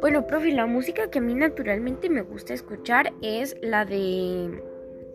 Bueno, 0.00 0.26
profe, 0.26 0.52
la 0.52 0.66
música 0.66 1.10
que 1.10 1.18
a 1.18 1.22
mí 1.22 1.34
naturalmente 1.34 2.08
me 2.08 2.22
gusta 2.22 2.54
escuchar 2.54 3.12
es 3.20 3.56
la 3.60 3.84
de 3.84 4.62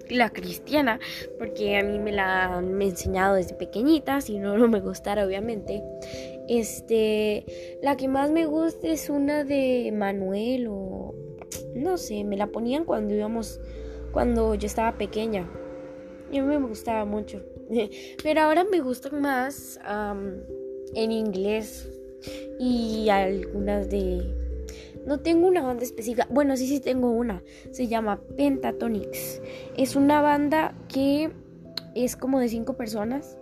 la 0.10 0.30
cristiana, 0.30 1.00
porque 1.40 1.78
a 1.78 1.84
mí 1.84 2.00
me 2.00 2.12
la 2.12 2.58
han 2.58 2.82
enseñado 2.82 3.36
desde 3.36 3.56
pequeñita, 3.56 4.20
si 4.22 4.40
no, 4.40 4.58
no 4.58 4.68
me 4.68 4.82
gustara, 4.82 5.26
obviamente. 5.26 5.82
Este, 6.50 7.46
la 7.82 7.96
que 7.96 8.08
más 8.08 8.32
me 8.32 8.46
gusta 8.46 8.90
es 8.90 9.10
una 9.10 9.46
de 9.46 9.92
Manuel 9.94 10.68
o 10.70 11.16
no 11.76 11.98
sé, 11.98 12.24
me 12.24 12.38
la 12.38 12.48
ponían 12.48 12.86
cuando 12.86 13.16
íbamos, 13.16 13.60
cuando 14.12 14.56
yo 14.56 14.68
estaba 14.68 14.98
pequeña. 14.98 15.50
Y 16.34 16.40
a 16.40 16.44
mí 16.44 16.58
me 16.58 16.68
gustaba 16.68 17.06
mucho. 17.06 17.44
Pero 18.24 18.42
ahora 18.42 18.64
me 18.64 18.82
gustan 18.82 19.22
más 19.22 19.80
en 20.96 21.12
inglés 21.12 21.88
y 22.60 23.08
algunas 23.10 23.88
de 23.90 24.44
no 25.06 25.20
tengo 25.20 25.48
una 25.48 25.62
banda 25.62 25.84
específica. 25.84 26.28
Bueno, 26.32 26.58
sí, 26.58 26.68
sí 26.68 26.80
tengo 26.80 27.12
una. 27.12 27.44
Se 27.72 27.88
llama 27.88 28.20
Pentatonics. 28.36 29.42
Es 29.78 29.96
una 29.96 30.22
banda 30.22 30.74
que 30.88 31.32
es 31.94 32.16
como 32.16 32.40
de 32.40 32.50
cinco 32.50 32.74
personas. 32.74 33.38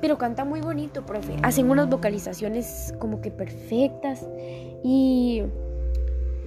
Pero 0.00 0.16
canta 0.16 0.46
muy 0.46 0.62
bonito, 0.62 1.04
profe. 1.04 1.36
Hacen 1.42 1.68
unas 1.68 1.90
vocalizaciones 1.90 2.94
como 2.98 3.20
que 3.20 3.30
perfectas. 3.30 4.26
Y 4.82 5.42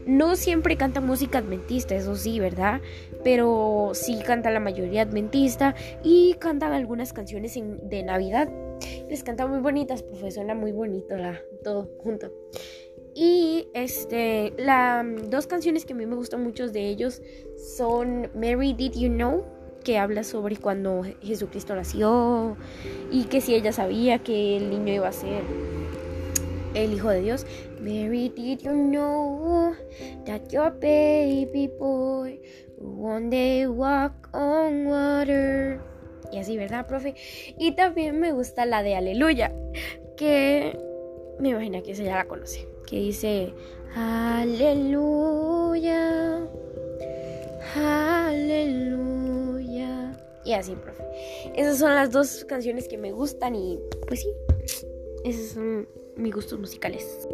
no 0.09 0.35
siempre 0.35 0.75
canta 0.75 1.01
música 1.01 1.37
adventista, 1.37 1.95
eso 1.95 2.15
sí, 2.15 2.39
¿verdad? 2.39 2.81
Pero 3.23 3.91
sí 3.93 4.19
canta 4.25 4.49
la 4.49 4.59
mayoría 4.59 5.03
adventista. 5.03 5.75
Y 6.03 6.33
cantan 6.39 6.73
algunas 6.73 7.13
canciones 7.13 7.53
de 7.55 8.03
Navidad. 8.03 8.49
Les 9.07 9.23
canta 9.23 9.45
muy 9.45 9.59
bonitas, 9.59 10.01
profe. 10.01 10.31
Suena 10.31 10.55
muy 10.55 10.71
bonito 10.71 11.15
la, 11.15 11.39
todo 11.63 11.89
junto. 11.99 12.31
Y 13.13 13.67
este, 13.73 14.53
las 14.57 15.05
dos 15.29 15.45
canciones 15.45 15.85
que 15.85 15.93
a 15.93 15.95
mí 15.95 16.05
me 16.05 16.15
gustan 16.15 16.43
mucho 16.43 16.67
de 16.67 16.87
ellos 16.87 17.21
son 17.77 18.29
Mary 18.33 18.73
Did 18.73 18.93
You 18.93 19.09
Know, 19.09 19.45
que 19.83 19.97
habla 19.97 20.23
sobre 20.23 20.57
cuando 20.57 21.03
Jesucristo 21.21 21.75
nació 21.75 22.57
y 23.11 23.25
que 23.25 23.41
si 23.41 23.53
ella 23.55 23.73
sabía 23.73 24.19
que 24.19 24.57
el 24.57 24.69
niño 24.69 24.93
iba 24.93 25.07
a 25.07 25.13
ser 25.13 25.43
el 26.73 26.93
hijo 26.93 27.09
de 27.09 27.21
Dios. 27.21 27.45
Mary, 27.79 28.29
did 28.35 28.59
you 28.59 28.71
know 28.71 29.68
that 30.29 30.53
your 30.53 30.69
baby 30.71 31.67
boy 31.79 32.39
one 32.77 33.29
day 33.29 33.65
walk 33.67 34.29
on 34.33 34.85
water? 34.85 35.81
Y 36.31 36.37
así, 36.37 36.55
¿verdad, 36.57 36.85
profe? 36.85 37.15
Y 37.57 37.71
también 37.71 38.19
me 38.19 38.31
gusta 38.31 38.65
la 38.67 38.83
de 38.83 38.95
Aleluya, 38.95 39.51
que 40.15 40.77
me 41.39 41.49
imagino 41.49 41.81
que 41.81 41.93
esa 41.93 42.03
ya 42.03 42.15
la 42.15 42.25
conoce 42.25 42.67
que 42.85 42.97
dice 42.97 43.53
aleluya, 43.95 45.27
aleluya. 47.75 48.99
Y 50.43 50.53
así, 50.53 50.75
profe. 50.75 51.03
Esas 51.55 51.77
son 51.77 51.93
las 51.93 52.11
dos 52.11 52.45
canciones 52.45 52.87
que 52.87 52.97
me 52.97 53.11
gustan 53.11 53.53
y 53.55 53.79
pues 54.07 54.21
sí, 54.21 54.33
esos 55.23 55.51
son 55.51 55.87
mis 56.15 56.33
gustos 56.33 56.59
musicales. 56.59 57.27